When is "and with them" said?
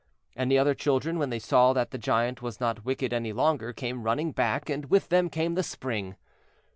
4.67-5.29